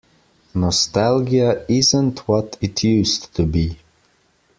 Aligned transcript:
Nostalgia 0.55 1.63
isn't 1.71 2.27
what 2.27 2.57
it 2.59 2.83
used 2.83 3.35
to 3.35 3.43
be. 3.45 3.77